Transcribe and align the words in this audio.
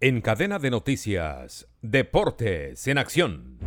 En 0.00 0.20
cadena 0.20 0.60
de 0.60 0.70
noticias, 0.70 1.66
Deportes 1.82 2.86
en 2.86 2.98
Acción. 2.98 3.58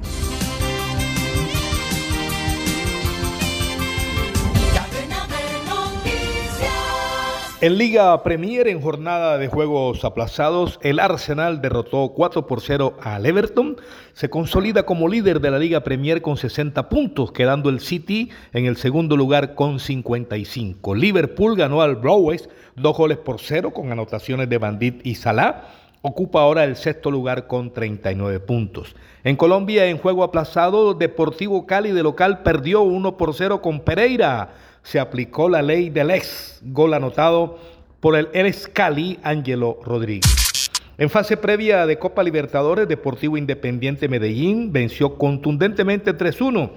En 7.59 7.77
Liga 7.77 8.23
Premier, 8.23 8.69
en 8.69 8.79
jornada 8.79 9.37
de 9.37 9.49
juegos 9.49 10.05
aplazados, 10.05 10.79
el 10.83 10.99
Arsenal 10.99 11.61
derrotó 11.61 12.13
4 12.15 12.47
por 12.47 12.61
0 12.61 12.95
al 13.01 13.25
Everton. 13.25 13.75
Se 14.13 14.29
consolida 14.29 14.83
como 14.83 15.09
líder 15.09 15.41
de 15.41 15.51
la 15.51 15.59
Liga 15.59 15.81
Premier 15.81 16.21
con 16.21 16.37
60 16.37 16.87
puntos, 16.87 17.33
quedando 17.33 17.69
el 17.69 17.81
City 17.81 18.31
en 18.53 18.65
el 18.67 18.77
segundo 18.77 19.17
lugar 19.17 19.53
con 19.53 19.81
55. 19.81 20.95
Liverpool 20.95 21.57
ganó 21.57 21.81
al 21.81 21.97
Browes 21.97 22.49
dos 22.77 22.95
goles 22.95 23.17
por 23.17 23.41
cero 23.41 23.71
con 23.71 23.91
anotaciones 23.91 24.47
de 24.47 24.57
Bandit 24.57 25.05
y 25.05 25.15
Salah. 25.15 25.80
Ocupa 26.01 26.41
ahora 26.41 26.63
el 26.63 26.75
sexto 26.75 27.11
lugar 27.11 27.47
con 27.47 27.71
39 27.71 28.39
puntos. 28.39 28.95
En 29.23 29.35
Colombia, 29.35 29.85
en 29.85 29.97
juego 29.97 30.23
aplazado, 30.23 30.93
Deportivo 30.93 31.65
Cali 31.67 31.91
de 31.91 32.03
local 32.03 32.41
perdió 32.41 32.81
1 32.81 33.17
por 33.17 33.35
0 33.35 33.61
con 33.61 33.81
Pereira 33.81 34.49
se 34.83 34.99
aplicó 34.99 35.49
la 35.49 35.61
ley 35.61 35.89
del 35.89 36.11
ex, 36.11 36.59
gol 36.63 36.93
anotado 36.93 37.59
por 37.99 38.15
el 38.15 38.29
ex 38.33 38.67
Cali 38.67 39.19
Ángelo 39.23 39.79
Rodríguez. 39.83 40.69
En 40.97 41.09
fase 41.09 41.37
previa 41.37 41.85
de 41.85 41.97
Copa 41.97 42.23
Libertadores, 42.23 42.87
Deportivo 42.87 43.37
Independiente 43.37 44.07
Medellín 44.07 44.71
venció 44.71 45.17
contundentemente 45.17 46.15
3-1 46.15 46.71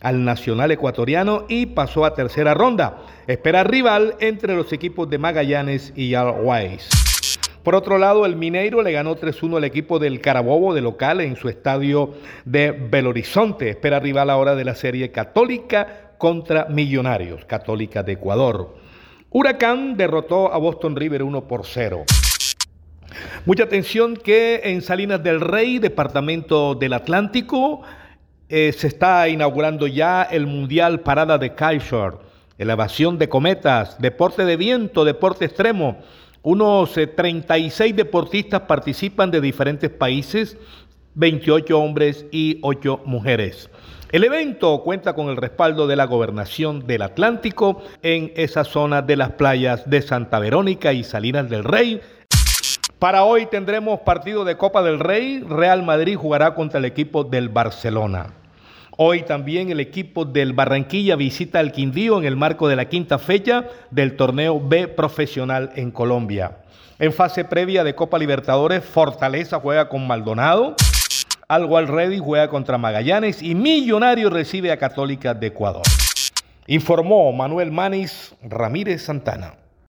al 0.00 0.24
Nacional 0.24 0.70
Ecuatoriano 0.70 1.44
y 1.48 1.66
pasó 1.66 2.04
a 2.04 2.14
tercera 2.14 2.54
ronda. 2.54 2.98
Espera 3.26 3.64
rival 3.64 4.14
entre 4.20 4.54
los 4.54 4.72
equipos 4.72 5.08
de 5.10 5.18
Magallanes 5.18 5.92
y 5.96 6.14
Always. 6.14 7.05
Por 7.66 7.74
otro 7.74 7.98
lado, 7.98 8.26
el 8.26 8.36
Mineiro 8.36 8.80
le 8.80 8.92
ganó 8.92 9.16
3-1 9.16 9.56
al 9.56 9.64
equipo 9.64 9.98
del 9.98 10.20
Carabobo 10.20 10.72
de 10.72 10.80
local 10.80 11.20
en 11.20 11.34
su 11.34 11.48
estadio 11.48 12.14
de 12.44 12.70
Belo 12.70 13.10
Horizonte. 13.10 13.68
Espera 13.68 13.98
rival 13.98 14.30
ahora 14.30 14.54
de 14.54 14.64
la 14.64 14.76
serie 14.76 15.10
Católica 15.10 16.12
contra 16.16 16.66
Millonarios, 16.66 17.44
Católica 17.44 18.04
de 18.04 18.12
Ecuador. 18.12 18.76
Huracán 19.30 19.96
derrotó 19.96 20.52
a 20.52 20.58
Boston 20.58 20.94
River 20.94 21.24
1 21.24 21.48
por 21.48 21.66
0. 21.66 22.04
Mucha 23.46 23.64
atención 23.64 24.16
que 24.16 24.60
en 24.62 24.80
Salinas 24.80 25.20
del 25.24 25.40
Rey, 25.40 25.80
departamento 25.80 26.76
del 26.76 26.92
Atlántico, 26.92 27.82
eh, 28.48 28.72
se 28.78 28.86
está 28.86 29.28
inaugurando 29.28 29.88
ya 29.88 30.22
el 30.22 30.46
Mundial 30.46 31.00
Parada 31.00 31.36
de 31.36 31.56
Kaiser, 31.56 32.12
elevación 32.58 33.18
de 33.18 33.28
cometas, 33.28 34.00
deporte 34.00 34.44
de 34.44 34.56
viento, 34.56 35.04
deporte 35.04 35.46
extremo. 35.46 35.98
Unos 36.48 36.92
36 36.92 37.80
eh, 37.80 37.92
deportistas 37.92 38.60
participan 38.68 39.32
de 39.32 39.40
diferentes 39.40 39.90
países, 39.90 40.56
28 41.16 41.76
hombres 41.76 42.24
y 42.30 42.60
8 42.62 43.00
mujeres. 43.04 43.68
El 44.12 44.22
evento 44.22 44.80
cuenta 44.84 45.14
con 45.14 45.28
el 45.28 45.38
respaldo 45.38 45.88
de 45.88 45.96
la 45.96 46.04
gobernación 46.04 46.86
del 46.86 47.02
Atlántico 47.02 47.82
en 48.04 48.32
esa 48.36 48.62
zona 48.62 49.02
de 49.02 49.16
las 49.16 49.32
playas 49.32 49.90
de 49.90 50.00
Santa 50.02 50.38
Verónica 50.38 50.92
y 50.92 51.02
Salinas 51.02 51.50
del 51.50 51.64
Rey. 51.64 52.00
Para 53.00 53.24
hoy 53.24 53.46
tendremos 53.46 53.98
partido 54.02 54.44
de 54.44 54.56
Copa 54.56 54.84
del 54.84 55.00
Rey. 55.00 55.40
Real 55.40 55.82
Madrid 55.82 56.14
jugará 56.14 56.54
contra 56.54 56.78
el 56.78 56.84
equipo 56.84 57.24
del 57.24 57.48
Barcelona. 57.48 58.34
Hoy 58.98 59.24
también 59.24 59.70
el 59.70 59.80
equipo 59.80 60.24
del 60.24 60.54
Barranquilla 60.54 61.16
visita 61.16 61.58
al 61.58 61.70
Quindío 61.70 62.18
en 62.18 62.24
el 62.24 62.34
marco 62.34 62.66
de 62.66 62.76
la 62.76 62.88
quinta 62.88 63.18
fecha 63.18 63.66
del 63.90 64.16
torneo 64.16 64.58
B 64.58 64.88
profesional 64.88 65.70
en 65.76 65.90
Colombia. 65.90 66.56
En 66.98 67.12
fase 67.12 67.44
previa 67.44 67.84
de 67.84 67.94
Copa 67.94 68.18
Libertadores, 68.18 68.82
Fortaleza 68.82 69.60
juega 69.60 69.90
con 69.90 70.06
Maldonado. 70.06 70.76
Al 71.46 71.88
Ready 71.88 72.18
juega 72.18 72.48
contra 72.48 72.78
Magallanes 72.78 73.42
y 73.42 73.54
Millonario 73.54 74.30
recibe 74.30 74.72
a 74.72 74.78
Católica 74.78 75.34
de 75.34 75.48
Ecuador. 75.48 75.82
Informó 76.66 77.30
Manuel 77.34 77.70
Manis 77.70 78.34
Ramírez 78.42 79.02
Santana. 79.02 79.65